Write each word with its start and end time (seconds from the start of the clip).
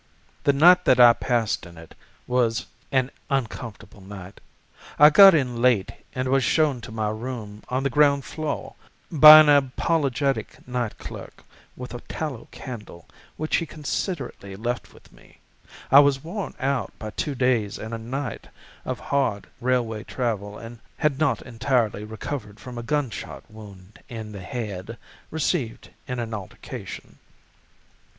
"The 0.45 0.51
night 0.53 0.85
that 0.85 0.99
I 0.99 1.13
passed 1.13 1.67
in 1.67 1.77
it 1.77 1.93
was 2.25 2.65
an 2.91 3.11
uncomfortable 3.29 4.01
night. 4.01 4.41
I 4.97 5.11
got 5.11 5.35
in 5.35 5.61
late 5.61 5.91
and 6.15 6.27
was 6.27 6.43
shown 6.43 6.81
to 6.81 6.91
my 6.91 7.11
room 7.11 7.61
on 7.69 7.83
the 7.83 7.89
ground 7.91 8.25
floor 8.25 8.73
by 9.11 9.39
an 9.41 9.47
apologetic 9.47 10.67
night 10.67 10.97
clerk 10.97 11.43
with 11.75 11.93
a 11.93 11.99
tallow 12.01 12.47
candle, 12.49 13.07
which 13.37 13.57
he 13.57 13.67
considerately 13.67 14.55
left 14.55 14.91
with 14.91 15.11
me. 15.11 15.37
I 15.91 15.99
was 15.99 16.23
worn 16.23 16.55
out 16.59 16.97
by 16.97 17.11
two 17.11 17.35
days 17.35 17.77
and 17.77 17.93
a 17.93 17.99
night 17.99 18.47
of 18.83 18.99
hard 18.99 19.45
railway 19.59 20.03
travel 20.03 20.57
and 20.57 20.79
had 20.97 21.19
not 21.19 21.43
entirely 21.43 22.05
recovered 22.05 22.59
from 22.59 22.79
a 22.79 22.81
gunshot 22.81 23.43
wound 23.51 23.99
in 24.09 24.31
the 24.31 24.41
head, 24.41 24.97
received 25.29 25.91
in 26.07 26.17
an 26.17 26.33
altercation. 26.33 27.19